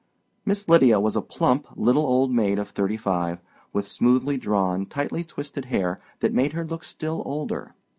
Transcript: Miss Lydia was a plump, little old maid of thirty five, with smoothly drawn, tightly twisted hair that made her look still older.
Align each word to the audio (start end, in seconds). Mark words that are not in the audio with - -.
Miss 0.47 0.67
Lydia 0.67 0.99
was 0.99 1.15
a 1.15 1.21
plump, 1.21 1.67
little 1.75 2.01
old 2.07 2.31
maid 2.33 2.57
of 2.57 2.69
thirty 2.69 2.97
five, 2.97 3.39
with 3.71 3.87
smoothly 3.87 4.35
drawn, 4.35 4.87
tightly 4.87 5.23
twisted 5.23 5.65
hair 5.65 6.01
that 6.21 6.33
made 6.33 6.53
her 6.53 6.65
look 6.65 6.83
still 6.83 7.21
older. 7.23 7.75